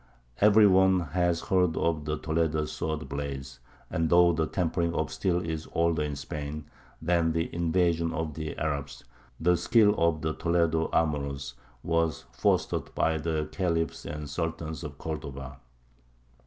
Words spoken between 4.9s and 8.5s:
of steel is older in Spain than the invasion of